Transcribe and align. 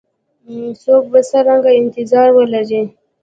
څوک 0.83 1.03
به 1.11 1.19
څرنګه 1.29 1.71
انتظار 1.81 2.29
ولري؟ 2.33 2.83